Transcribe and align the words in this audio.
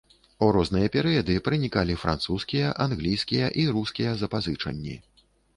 У 0.45 0.47
розныя 0.55 0.87
перыяды 0.95 1.35
пранікалі 1.49 1.99
французскія, 2.03 2.73
англійскія 2.89 3.53
і 3.65 3.67
рускія 3.77 4.15
запазычанні. 4.23 4.99